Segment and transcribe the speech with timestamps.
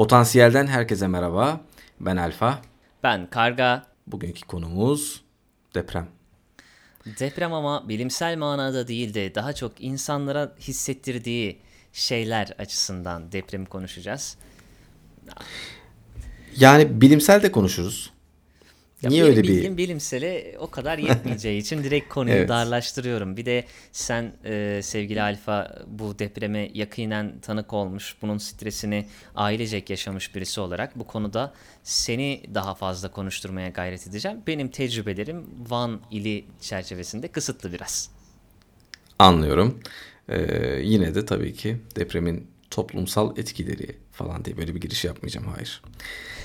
[0.00, 1.60] Potansiyelden herkese merhaba.
[2.00, 2.62] Ben Alfa.
[3.02, 3.86] Ben Karga.
[4.06, 5.22] Bugünkü konumuz
[5.74, 6.08] deprem.
[7.06, 11.58] Deprem ama bilimsel manada değil de daha çok insanlara hissettirdiği
[11.92, 14.36] şeyler açısından depremi konuşacağız.
[16.56, 18.10] Yani bilimsel de konuşuruz.
[19.02, 22.48] Ya Niye öyle bir bilgim bilimsele o kadar yetmeyeceği için direkt konuyu Evet.
[22.48, 23.36] darlaştırıyorum.
[23.36, 30.34] Bir de sen e, sevgili Alfa bu depreme yakinen tanık olmuş, bunun stresini ailecek yaşamış
[30.34, 34.38] birisi olarak bu konuda seni daha fazla konuşturmaya gayret edeceğim.
[34.46, 38.10] Benim tecrübelerim Van ili çerçevesinde kısıtlı biraz.
[39.18, 39.80] anlıyorum.
[40.28, 45.46] Ee, yine de tabii ki depremin toplumsal etkileri falan diye böyle bir giriş yapmayacağım.
[45.54, 45.82] Hayır.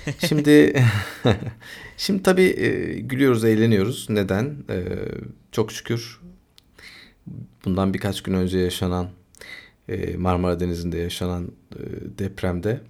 [0.27, 0.84] Şimdi
[1.98, 4.09] şimdi tabii e, gülüyoruz, eğleniyoruz.
[4.09, 4.58] Neden?
[4.70, 4.84] Ee,
[5.52, 6.20] çok şükür
[7.66, 9.09] bundan birkaç gün önce yaşanan
[9.90, 11.80] e, Marmara Denizi'nde yaşanan e,
[12.20, 12.81] depremde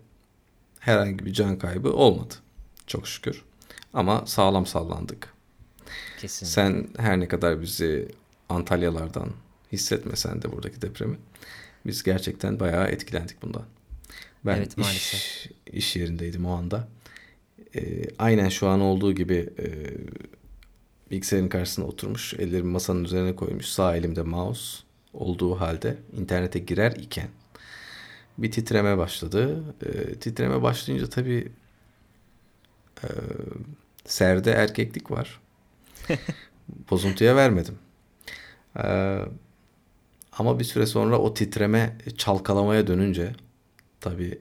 [0.79, 2.33] herhangi bir can kaybı olmadı.
[2.87, 3.41] Çok şükür.
[3.93, 5.33] Ama sağlam sallandık.
[6.19, 6.45] Kesin.
[6.45, 8.07] Sen her ne kadar bizi
[8.49, 9.29] Antalyalardan
[9.71, 11.17] hissetmesen de buradaki depremi
[11.85, 13.63] biz gerçekten bayağı etkilendik bundan.
[14.45, 15.45] Ben Evet, iş, maalesef.
[15.67, 16.87] iş yerindeydim o anda.
[17.75, 19.67] Ee, aynen şu an olduğu gibi e,
[21.11, 27.29] bilgisayarın karşısına oturmuş, ellerimi masanın üzerine koymuş, sağ elimde mouse olduğu halde internete girer iken
[28.37, 29.63] bir titreme başladı.
[29.85, 31.51] Ee, titreme başlayınca tabii
[33.03, 33.07] e,
[34.05, 35.39] serde erkeklik var.
[36.91, 37.75] Bozuntuya vermedim.
[38.77, 39.19] Ee,
[40.37, 43.33] ama bir süre sonra o titreme çalkalamaya dönünce
[44.01, 44.39] tabii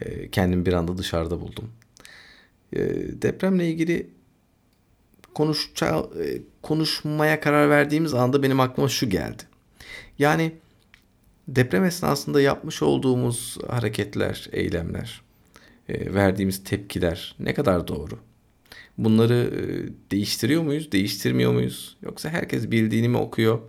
[0.00, 1.70] e, kendimi bir anda dışarıda buldum.
[2.72, 2.78] E,
[3.22, 4.10] depremle ilgili
[5.34, 9.42] konuşacağı, e, konuşmaya karar verdiğimiz anda benim aklıma şu geldi.
[10.18, 10.52] Yani
[11.48, 15.22] deprem esnasında yapmış olduğumuz hareketler, eylemler,
[15.88, 18.18] e, verdiğimiz tepkiler ne kadar doğru?
[18.98, 19.62] Bunları e,
[20.10, 21.96] değiştiriyor muyuz, değiştirmiyor muyuz?
[22.02, 23.60] Yoksa herkes bildiğini mi okuyor?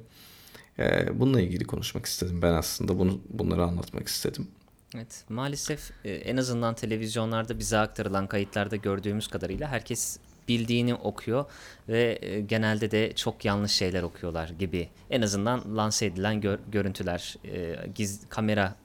[1.13, 2.99] Bununla ilgili konuşmak istedim ben aslında.
[2.99, 4.47] Bunu bunları anlatmak istedim.
[4.95, 11.45] Evet, maalesef e, en azından televizyonlarda bize aktarılan kayıtlarda gördüğümüz kadarıyla herkes bildiğini okuyor
[11.89, 14.89] ve e, genelde de çok yanlış şeyler okuyorlar gibi.
[15.09, 18.75] En azından lanse edilen gör- görüntüler, e, giz kamera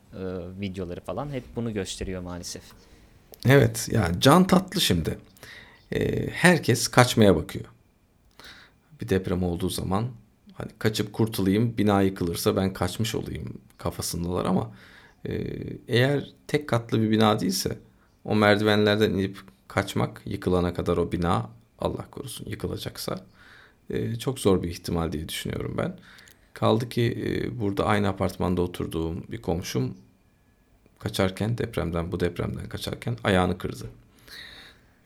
[0.61, 2.63] videoları falan hep bunu gösteriyor maalesef.
[3.47, 5.19] Evet, ya can tatlı şimdi.
[6.33, 7.65] Herkes kaçmaya bakıyor.
[9.01, 10.09] Bir deprem olduğu zaman
[10.53, 14.71] hani kaçıp kurtulayım, bina yıkılırsa ben kaçmış olayım kafasındalar ama
[15.89, 17.79] eğer tek katlı bir bina değilse
[18.25, 23.25] o merdivenlerden inip kaçmak yıkılana kadar o bina Allah korusun yıkılacaksa
[23.91, 25.99] e, çok zor bir ihtimal diye düşünüyorum ben.
[26.55, 29.97] Kaldı ki e, burada aynı apartmanda oturduğum bir komşum
[30.99, 33.87] kaçarken depremden bu depremden kaçarken ayağını kırdı.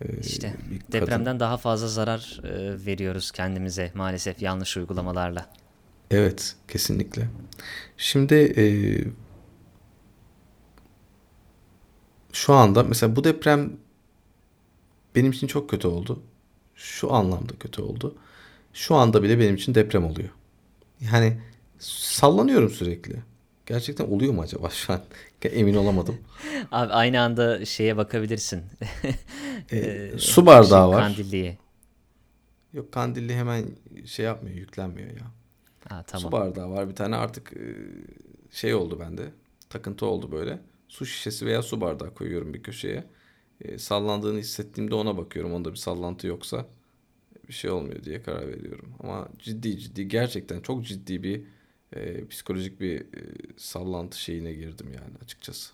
[0.01, 5.51] E, İşte kadın- depremden daha fazla zarar e, veriyoruz kendimize maalesef yanlış uygulamalarla.
[6.11, 7.29] Evet, kesinlikle.
[7.97, 8.65] Şimdi e,
[12.33, 13.73] şu anda mesela bu deprem
[15.15, 16.23] benim için çok kötü oldu.
[16.75, 18.15] Şu anlamda kötü oldu.
[18.73, 20.29] Şu anda bile benim için deprem oluyor.
[21.01, 21.39] Yani
[21.79, 23.23] sallanıyorum sürekli.
[23.67, 25.01] Gerçekten oluyor mu acaba şu an?
[25.43, 26.19] Emin olamadım.
[26.73, 28.63] Abi aynı anda şeye bakabilirsin.
[29.73, 31.03] E, su bardağı Şey, var.
[31.03, 31.59] Kandilliye.
[32.73, 33.67] Yok kandilli hemen
[34.07, 35.27] şey yapmıyor, yüklenmiyor ya.
[35.89, 36.33] Ha, Su tamam.
[36.33, 37.67] bardağı var bir tane artık e,
[38.51, 39.23] şey oldu bende.
[39.71, 40.61] Takıntı oldu böyle.
[40.89, 43.05] Su şişesi veya su bardağı koyuyorum bir köşeye.
[43.61, 45.53] E, sallandığını hissettiğimde ona bakıyorum.
[45.53, 46.67] Onda bir sallantı yoksa
[47.49, 48.95] bir şey olmuyor diye karar veriyorum.
[49.01, 51.43] Ama ciddi ciddi gerçekten çok ciddi bir
[51.93, 53.07] e, psikolojik bir e,
[53.57, 55.73] sallantı şeyine girdim yani açıkçası.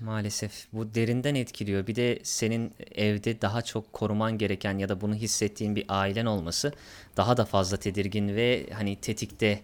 [0.00, 1.86] Maalesef bu derinden etkiliyor.
[1.86, 6.72] Bir de senin evde daha çok koruman gereken ya da bunu hissettiğin bir ailen olması
[7.16, 9.60] daha da fazla tedirgin ve hani tetikte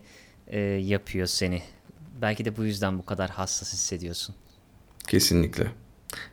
[0.47, 1.63] e, yapıyor seni.
[2.21, 4.35] Belki de bu yüzden bu kadar hassas hissediyorsun.
[5.07, 5.67] Kesinlikle.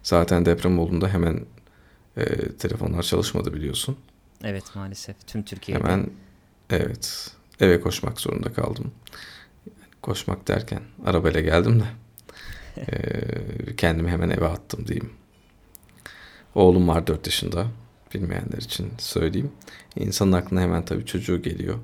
[0.03, 1.45] Zaten deprem olduğunda hemen
[2.17, 3.97] e, telefonlar çalışmadı biliyorsun.
[4.43, 5.83] Evet maalesef tüm Türkiye'de.
[5.83, 6.09] Hemen
[6.69, 8.91] evet eve koşmak zorunda kaldım.
[10.01, 11.83] Koşmak derken arabayla geldim de
[12.77, 15.09] eee, kendimi hemen eve attım diyeyim.
[16.55, 17.67] Oğlum var 4 yaşında.
[18.13, 19.51] Bilmeyenler için söyleyeyim.
[19.95, 21.79] İnsanın aklına hemen tabii çocuğu geliyor.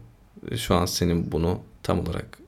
[0.51, 2.39] E, Şu an senin bunu tam olarak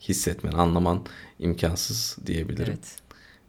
[0.00, 1.06] hissetmen, anlaman
[1.38, 2.72] imkansız diyebilirim.
[2.72, 2.96] Evet.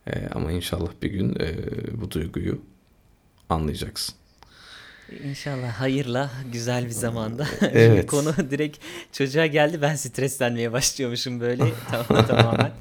[0.07, 1.56] Eee, ama inşallah bir gün eee,
[2.01, 2.62] bu duyguyu
[3.50, 4.15] anlayacaksın.
[5.24, 7.45] İnşallah hayırla güzel bir zamanda.
[7.59, 8.07] Şimdi Evet.
[8.07, 8.77] konu direkt
[9.12, 12.71] çocuğa geldi ben streslenmeye başlıyormuşum böyle tamam tamamen.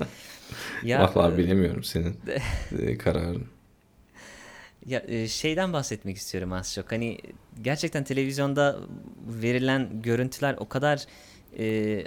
[0.84, 2.16] Ya Vallahi e, bilemiyorum senin
[2.78, 3.46] e, kararın.
[4.86, 6.92] Ya e, şeyden bahsetmek istiyorum az çok.
[6.92, 7.18] Hani
[7.62, 8.78] gerçekten televizyonda
[9.42, 11.04] verilen görüntüler o kadar
[11.58, 12.04] e,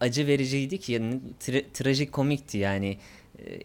[0.00, 2.88] acı vericiydi ki yani tra- trajikomikti yani.
[2.88, 2.98] E,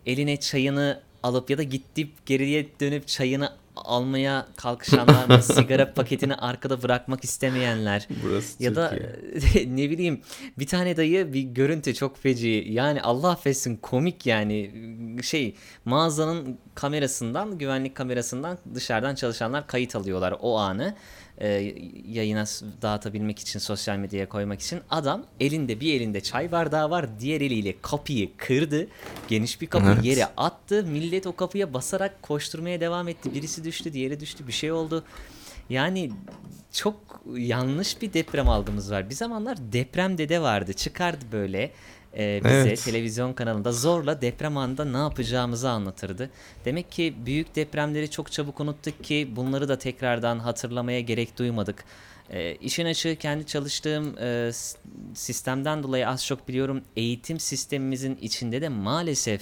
[0.05, 7.23] eline çayını alıp ya da gidip geriye dönüp çayını almaya kalkışanlar, sigara paketini arkada bırakmak
[7.23, 8.93] istemeyenler Burası ya da
[9.65, 10.21] ne bileyim
[10.59, 12.65] bir tane dayı bir görüntü çok feci.
[12.69, 14.71] Yani Allah affetsin komik yani.
[15.23, 15.55] Şey
[15.85, 20.95] mağazanın kamerasından güvenlik kamerasından dışarıdan çalışanlar kayıt alıyorlar o anı
[21.37, 21.47] e,
[22.07, 22.45] yayına
[22.81, 27.75] dağıtabilmek için sosyal medyaya koymak için adam elinde bir elinde çay bardağı var diğer eliyle
[27.81, 28.87] kapıyı kırdı
[29.27, 30.05] geniş bir kapı Evet.
[30.05, 34.71] yere attı millet o kapıya basarak koşturmaya devam etti birisi düştü diğeri düştü bir şey
[34.71, 35.03] oldu
[35.69, 36.11] yani
[36.73, 36.95] çok
[37.35, 39.09] yanlış bir deprem algımız var.
[39.09, 40.73] Bir zamanlar deprem dede vardı.
[40.73, 41.71] Çıkardı böyle
[42.17, 42.83] e, bize Evet.
[42.83, 46.29] televizyon kanalında zorla deprem anında ne yapacağımızı anlatırdı.
[46.65, 51.83] Demek ki büyük depremleri çok çabuk unuttuk ki bunları da tekrardan hatırlamaya gerek duymadık.
[52.29, 54.51] E, işin açığı kendi çalıştığım e,
[55.13, 59.41] sistemden dolayı az çok biliyorum eğitim sistemimizin içinde de maalesef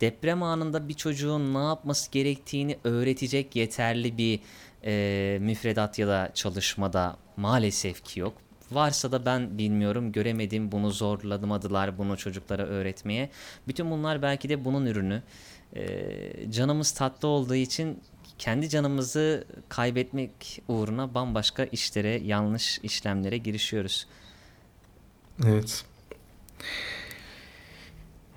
[0.00, 4.40] deprem anında bir çocuğun ne yapması gerektiğini öğretecek yeterli bir
[4.84, 8.34] e, müfredat ya da çalışmada maalesef ki yok.
[8.74, 13.30] Varsa da ben bilmiyorum, göremedim, bunu zorlamadılar bunu çocuklara öğretmeye.
[13.68, 15.22] Bütün bunlar belki de bunun ürünü.
[15.76, 18.00] E, canımız tatlı olduğu için
[18.38, 24.06] kendi canımızı kaybetmek uğruna bambaşka işlere, yanlış işlemlere girişiyoruz.
[25.46, 25.84] Evet.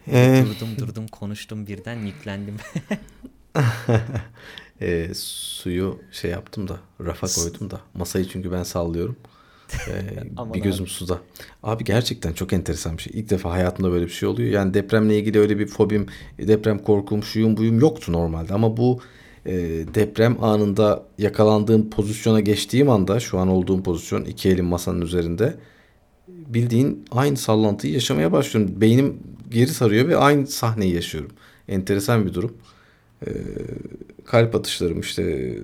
[0.08, 2.58] Ee, Durdum durdum konuştum birden yüklendim.
[4.82, 9.18] e, suyu şey yaptım da rafa koydum da masayı çünkü ben sallıyorum.
[9.74, 10.62] Ee, bir abi.
[10.62, 11.20] gözüm suda.
[11.64, 13.20] Abi gerçekten çok enteresan bir şey.
[13.20, 14.50] İlk defa hayatımda böyle bir şey oluyor.
[14.50, 16.06] Yani depremle ilgili öyle bir fobim,
[16.40, 18.54] deprem korkum, şuyum buyum yoktu normalde.
[18.54, 19.00] Ama bu
[19.46, 19.54] e,
[19.96, 25.56] deprem anında yakalandığım pozisyona geçtiğim anda şu an olduğum pozisyon iki elim masanın üzerinde
[26.28, 28.82] bildiğin aynı sallantıyı yaşamaya başlıyorum.
[28.82, 29.20] Beynim
[29.50, 31.32] geri sarıyor ve aynı sahneyi yaşıyorum.
[31.68, 32.58] Enteresan bir durum.
[33.28, 33.32] Ee,
[34.26, 35.56] kalp atışlarım işte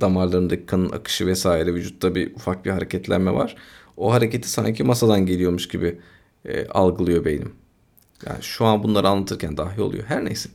[0.00, 3.56] damarlarındaki kanın akışı vesaire vücutta bir ufak bir hareketlenme var.
[3.96, 6.00] O hareketi sanki masadan geliyormuş gibi
[6.44, 7.52] e, algılıyor beynim.
[8.26, 10.04] Yani şu an bunları anlatırken dahi oluyor.
[10.04, 10.48] Her neyse.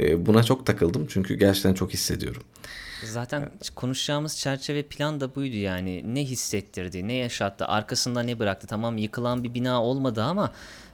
[0.00, 2.42] E, buna çok takıldım çünkü gerçekten çok hissediyorum.
[3.04, 6.14] Zaten konuşacağımız çerçeve plan da buydu yani.
[6.14, 8.66] Ne hissettirdi, ne yaşattı, arkasında ne bıraktı.
[8.66, 10.52] Tamam yıkılan bir bina olmadı ama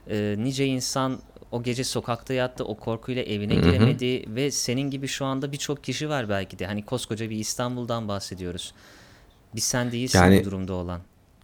[0.09, 1.19] e, nice insan
[1.51, 6.09] o gece sokakta yattı, o korkuyla evine giremedi ve senin gibi şu anda birçok kişi
[6.09, 6.65] var belki de.
[6.65, 8.73] Hani koskoca bir İstanbul'dan bahsediyoruz.
[9.55, 11.01] Bir sen değilsin Yani- bu durumda olan.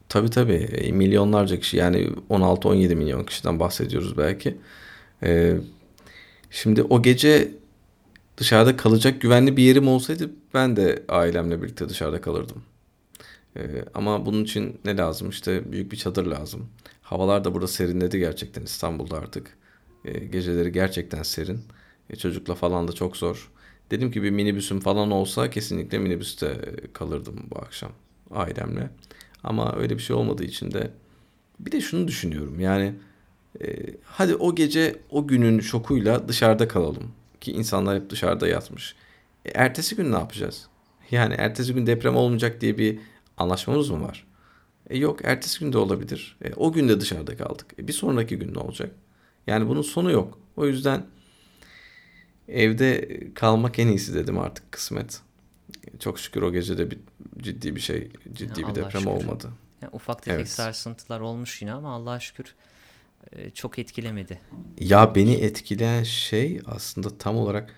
[0.09, 4.57] Tabii tabii E, milyonlarca kişi yani 16-17 milyon kişiden bahsediyoruz belki.
[5.23, 5.57] Ee,
[6.49, 7.51] şimdi o gece
[8.37, 12.63] dışarıda kalacak güvenli bir yerim olsaydı ben de ailemle birlikte dışarıda kalırdım.
[13.57, 13.61] Ee,
[13.93, 15.29] ama bunun için ne lazım?
[15.29, 16.69] İşte büyük bir çadır lazım.
[17.01, 19.57] Havalar da burada serinledi gerçekten İstanbul'da artık.
[20.05, 21.59] Ee, geceleri gerçekten serin.
[22.09, 23.51] E, çocukla falan da çok zor.
[23.91, 27.91] Dedim ki bir minibüsüm falan olsa kesinlikle minibüste kalırdım bu akşam
[28.31, 28.89] ailemle.
[29.43, 30.91] Ama öyle bir şey olmadığı için de
[31.59, 32.93] bir de şunu düşünüyorum yani
[33.61, 33.67] e,
[34.03, 37.11] hadi o gece o günün şokuyla dışarıda kalalım
[37.41, 38.95] ki insanlar hep dışarıda yatmış.
[39.45, 40.67] E, ertesi gün ne yapacağız?
[41.11, 42.99] Yani ertesi gün deprem olmayacak diye bir
[43.37, 44.27] anlaşmamız mı var?
[44.89, 46.37] E, yok ertesi gün de olabilir.
[46.45, 47.67] E, o gün de dışarıda kaldık.
[47.79, 48.91] E, bir sonraki gün ne olacak?
[49.47, 50.39] Yani bunun sonu yok.
[50.57, 51.05] O yüzden
[52.47, 55.21] evde kalmak en iyisi dedim artık kısmet.
[55.99, 56.99] Çok şükür o gece de bir
[57.37, 59.05] ciddi bir şey, ciddi Ya bir Allah'a deprem şükür.
[59.05, 59.49] olmadı.
[59.81, 60.49] Yani ufak tefek Evet.
[60.49, 62.55] sarsıntılar olmuş yine ama Allah'a şükür
[63.31, 64.39] e, çok etkilemedi.
[64.79, 67.75] Ya beni etkileyen şey aslında tam olarak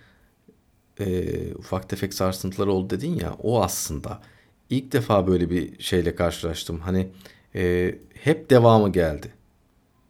[0.99, 4.21] e, ufak tefek sarsıntılar oldu dedin ya o aslında
[4.69, 6.79] ilk defa böyle bir şeyle karşılaştım.
[6.79, 7.09] Hani
[7.55, 9.31] e, hep devamı geldi.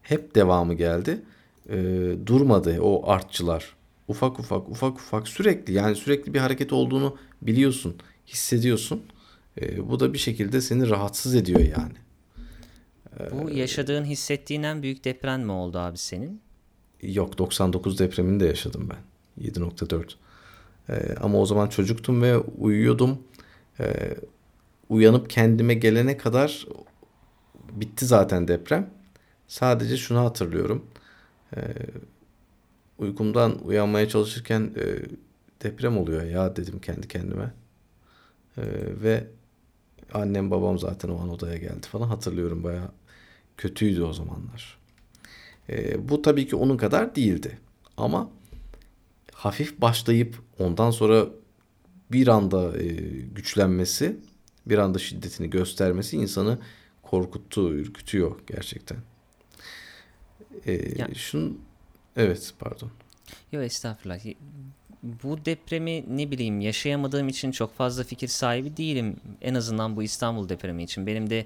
[0.02, 1.22] Hep devamı geldi.
[1.70, 1.78] E,
[2.26, 3.76] durmadı o artçılar.
[4.08, 7.96] Ufak ufak ufak ufak sürekli yani sürekli bir hareket olduğunu biliyorsun,
[8.28, 9.04] hissediyorsun.
[9.62, 11.94] E, bu da bir şekilde seni rahatsız ediyor yani.
[13.32, 16.42] Bu yaşadığın, hissettiğin en büyük deprem mi oldu abi senin?
[17.02, 18.98] Yok 99 depremini de yaşadım ben.
[19.46, 20.16] 7.4.
[20.90, 23.20] Ee, ama o zaman çocuktum ve uyuyordum.
[23.80, 24.16] Ee,
[24.90, 26.68] uyanıp kendime gelene kadar
[27.72, 28.90] bitti zaten deprem.
[29.48, 30.86] Sadece şunu hatırlıyorum.
[31.56, 31.62] Ee,
[32.98, 34.86] uykumdan uyanmaya çalışırken e,
[35.64, 37.54] deprem oluyor ya dedim kendi kendime.
[38.58, 38.62] Ee,
[39.04, 39.28] ve
[40.14, 42.92] annem babam zaten o an odaya geldi falan hatırlıyorum baya
[43.58, 44.78] kötüydü o zamanlar.
[45.70, 47.58] Ee, bu tabii ki onun kadar değildi.
[47.98, 48.30] Ama
[49.34, 51.28] hafif başlayıp ondan sonra
[52.12, 52.88] bir anda e,
[53.36, 54.18] güçlenmesi,
[54.66, 56.60] bir anda şiddetini göstermesi insanı
[57.04, 58.98] korkuttu, ürkütüyor gerçekten.
[60.66, 61.62] E, Ya- şun
[62.18, 62.92] evet pardon.
[63.52, 64.20] Yok estağfurullah.
[65.04, 69.16] Bu depremi ne bileyim yaşayamadığım için çok fazla fikir sahibi değilim.
[69.42, 71.08] En azından bu İstanbul depremi için.
[71.08, 71.46] Benim de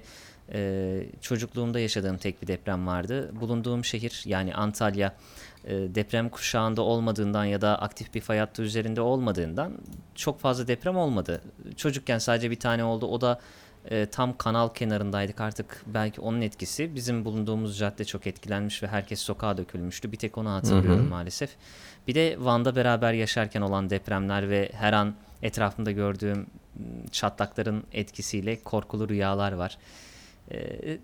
[0.52, 3.32] e, çocukluğumda yaşadığım tek bir deprem vardı.
[3.40, 5.16] Bulunduğum şehir yani Antalya
[5.64, 9.72] e, deprem kuşağında olmadığından ya da aktif bir fay hattı üzerinde olmadığından
[10.14, 11.42] çok fazla deprem olmadı.
[11.76, 13.06] Çocukken sadece bir tane oldu.
[13.06, 13.40] O da
[13.90, 16.94] e, tam kanal kenarındaydık artık belki onun etkisi.
[16.94, 20.12] Bizim bulunduğumuz cadde çok etkilenmiş ve herkes sokağa dökülmüştü.
[20.12, 21.10] Bir tek onu hatırlıyorum Hı hı.
[21.10, 21.50] maalesef.
[22.08, 26.46] Bir de Van'da beraber yaşarken olan depremler ve her an etrafımda gördüğüm m,
[27.12, 29.78] çatlakların etkisiyle korkulu rüyalar var.
[30.50, 30.98] Ee,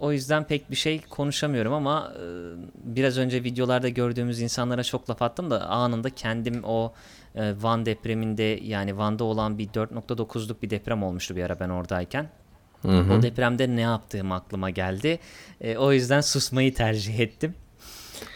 [0.00, 2.24] o yüzden pek bir şey konuşamıyorum ama e,
[2.84, 6.92] biraz önce videolarda gördüğümüz insanlara çok laf attım da anında kendim o
[7.34, 12.30] e, Van depreminde yani Van'da olan bir 4.9'luk bir deprem olmuştu bir ara ben oradayken.
[12.82, 13.14] Hı hı.
[13.14, 15.18] O depremde ne yaptığım aklıma geldi.
[15.60, 17.54] E, o yüzden susmayı tercih ettim.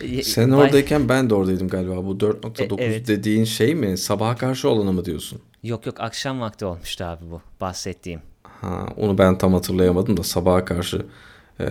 [0.00, 2.04] E, Sen oradayken ben de oradaydım galiba.
[2.04, 3.06] Bu 4.9 E, evet.
[3.08, 3.98] dediğin şey mi?
[3.98, 5.40] Sabaha karşı olanı mı diyorsun?
[5.62, 8.20] Yok yok akşam vakti olmuştu abi bu bahsettiğim.
[8.42, 11.06] Ha, onu ben tam hatırlayamadım da sabaha karşı
[11.60, 11.66] e,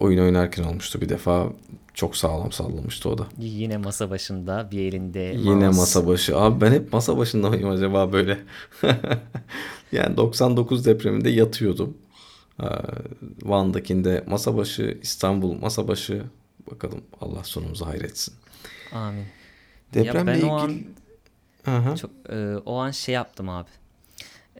[0.00, 1.46] oyun oynarken olmuştu bir defa.
[1.94, 3.26] Çok sağlam sallamıştı o da.
[3.38, 5.80] Yine masa başında bir elinde Yine mouse.
[5.80, 6.36] masa başı.
[6.38, 8.38] Abi ben hep masa başında mıyım acaba böyle?
[9.92, 11.96] yani 99 depreminde yatıyordum.
[12.62, 12.66] Ee,
[13.42, 16.22] Van'dakinde masa başı, İstanbul masa başı.
[16.70, 18.34] Bakalım Allah sonumuzu hayretsin.
[18.92, 19.24] Amin.
[19.94, 20.46] Depremle ya ben ilgili...
[20.50, 20.74] o an
[21.66, 21.96] Aha.
[21.96, 23.70] çok e, o an şey yaptım abi.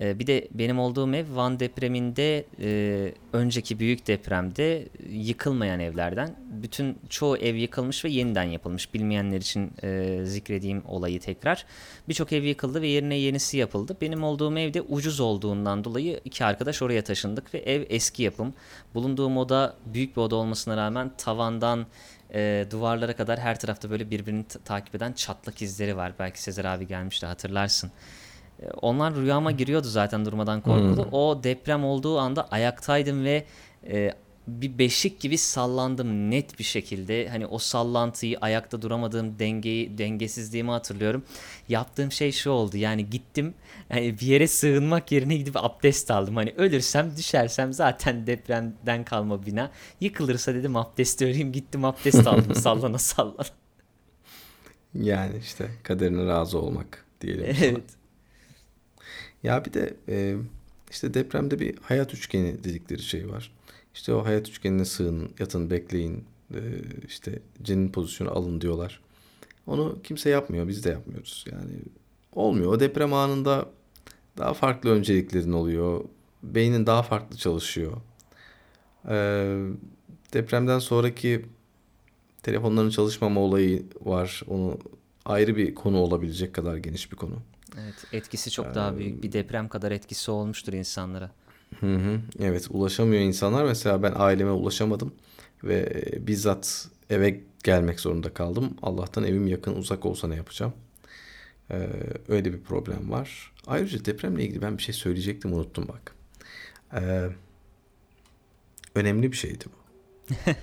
[0.02, 6.36] E, bir de benim olduğum ev Van depreminde e, önceki büyük depremde yıkılmayan evlerden.
[6.62, 8.94] Bütün çoğu ev yıkılmış ve yeniden yapılmış.
[8.94, 11.66] Bilmeyenler için e, zikredeyim olayı tekrar.
[12.08, 13.96] Birçok ev yıkıldı ve yerine yenisi yapıldı.
[14.00, 18.54] Benim olduğum evde ucuz olduğundan dolayı iki arkadaş oraya taşındık ve ev eski yapım.
[18.94, 21.86] Bulunduğum oda büyük bir oda olmasına rağmen tavandan
[22.34, 26.12] e, duvarlara kadar her tarafta böyle birbirini ta- takip eden çatlak izleri var.
[26.18, 27.90] Belki Sezer abi gelmişti hatırlarsın.
[28.62, 31.08] E, Onlar rüyama giriyordu zaten durmadan korkulu.
[31.12, 33.44] O deprem olduğu anda ayaktaydım ve
[33.86, 34.12] e,
[34.46, 37.28] bir beşik gibi sallandım net bir şekilde.
[37.28, 41.24] Hani o sallantıyı, ayakta duramadığım dengeyi, dengesizliğimi hatırlıyorum.
[41.68, 42.76] Yaptığım şey şu oldu.
[42.76, 43.54] Yani gittim
[43.88, 46.36] hani bir yere sığınmak yerine gidip abdest aldım.
[46.36, 49.70] Hani ölürsem, düşersem zaten depremden kalma bina.
[50.00, 51.52] Yıkılırsa dedim abdest öleyim.
[51.52, 53.46] Gittim abdest aldım sallana sallana.
[54.94, 57.44] Yani işte kaderine razı olmak diyelim.
[57.62, 58.01] evet.
[59.42, 60.36] Ya bir de e,
[60.90, 63.52] işte depremde bir hayat üçgeni dedikleri şey var.
[63.94, 66.60] İşte o hayat üçgenine sığının, yatın, bekleyin, e,
[67.08, 69.00] işte cenin pozisyonu alın diyorlar.
[69.66, 71.44] Onu kimse yapmıyor, biz de yapmıyoruz.
[71.52, 71.72] Yani
[72.32, 72.72] olmuyor.
[72.72, 73.68] O deprem anında
[74.38, 76.04] daha farklı önceliklerin oluyor.
[76.42, 77.92] Beynin daha farklı çalışıyor.
[79.08, 79.16] E,
[80.32, 81.46] depremden sonraki
[82.42, 84.42] telefonların çalışmama olayı var.
[84.48, 84.78] Onu
[85.24, 87.36] ayrı bir konu olabilecek kadar geniş bir konu.
[87.80, 89.22] Evet, etkisi çok daha büyük.
[89.22, 91.30] Bir deprem kadar etkisi olmuştur insanlara.
[91.80, 92.20] Hı hı.
[92.40, 93.64] Evet ulaşamıyor insanlar.
[93.64, 95.14] Mesela ben aileme ulaşamadım
[95.64, 98.76] ve bizzat eve gelmek zorunda kaldım.
[98.82, 100.72] Allah'tan evim yakın uzak olsa ne yapacağım?
[101.70, 101.88] Ee,
[102.28, 103.52] öyle bir problem var.
[103.66, 106.14] Ayrıca depremle ilgili ben bir şey söyleyecektim unuttum bak.
[106.94, 107.28] Ee,
[108.94, 109.82] önemli bir şeydi bu.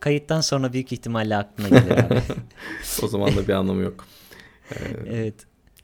[0.00, 2.22] Kayıttan sonra büyük ihtimalle aklına gelir abi.
[3.02, 4.06] O zaman da bir anlamı yok.
[5.06, 5.34] Evet.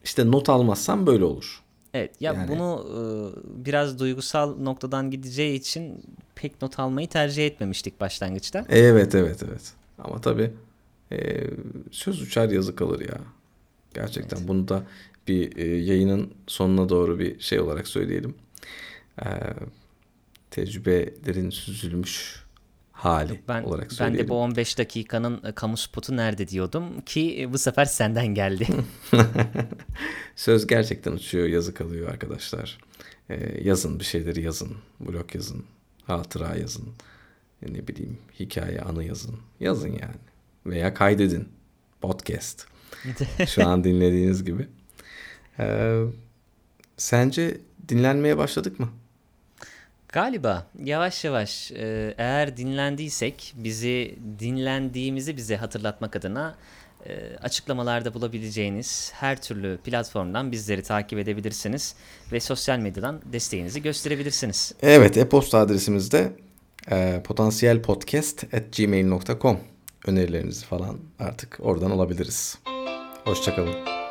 [0.05, 1.63] İşte not almazsam böyle olur.
[1.95, 6.03] Evet ya Yani- bunu e, biraz duygusal noktadan gideceği için
[6.35, 8.67] pek not almayı tercih etmemiştik başlangıçta.
[8.69, 9.73] Evet evet evet.
[9.99, 10.51] Ama tabii
[11.13, 11.45] e,
[11.91, 13.19] söz uçar yazı kalır ya.
[13.95, 14.83] Gerçekten bunu da
[15.29, 18.35] bir e, yayının sonuna doğru bir şey olarak söyleyelim.
[19.23, 19.27] E,
[20.51, 22.46] tecrübelerin süzülmüş
[22.97, 24.27] hali Ben olarak ben söyleyelim.
[24.27, 28.67] de bu 15 dakikanın e, kamu spotu nerede diyordum ki e, bu sefer senden geldi.
[30.37, 32.79] Söz gerçekten uçuyor, yazı kalıyor arkadaşlar.
[33.31, 34.73] E, yazın bir şeyleri yazın.
[35.01, 35.65] Blog yazın.
[36.07, 36.85] Hatıra yazın.
[37.63, 39.37] E, ne bileyim hikaye, anı yazın.
[39.61, 40.21] Yazın yani.
[40.67, 41.49] Veya kaydedin.
[42.01, 42.67] Podcast.
[43.49, 44.69] Şu an dinlediğiniz gibi.
[45.59, 46.03] Ee,
[46.97, 48.89] sence dinlenmeye başladık mı?
[50.09, 56.55] Galiba yavaş yavaş e, eğer dinlendiysek bizi dinlendiğimizi bize hatırlatmak adına
[57.07, 61.95] e, açıklamalarda bulabileceğiniz her türlü platformdan bizleri takip edebilirsiniz
[62.33, 64.75] ve sosyal medyadan desteğinizi gösterebilirsiniz.
[64.83, 66.33] Evet, e-posta adresimiz de
[66.91, 69.61] e, potansiyelpodcast.gmail.com
[70.07, 72.59] Önerilerinizi falan artık oradan alabiliriz.
[73.25, 74.06] Hoşçakalın.